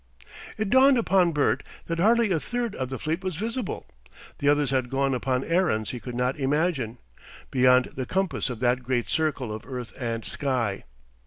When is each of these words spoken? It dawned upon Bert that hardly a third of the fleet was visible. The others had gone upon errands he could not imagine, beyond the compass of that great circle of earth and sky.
It 0.57 0.71
dawned 0.71 0.97
upon 0.97 1.31
Bert 1.31 1.61
that 1.85 1.99
hardly 1.99 2.31
a 2.31 2.39
third 2.39 2.73
of 2.73 2.89
the 2.89 2.97
fleet 2.97 3.23
was 3.23 3.35
visible. 3.35 3.85
The 4.39 4.49
others 4.49 4.71
had 4.71 4.89
gone 4.89 5.13
upon 5.13 5.43
errands 5.43 5.91
he 5.91 5.99
could 5.99 6.15
not 6.15 6.39
imagine, 6.39 6.97
beyond 7.51 7.85
the 7.93 8.07
compass 8.07 8.49
of 8.49 8.61
that 8.61 8.81
great 8.81 9.11
circle 9.11 9.53
of 9.53 9.63
earth 9.67 9.93
and 9.95 10.25
sky. 10.25 10.85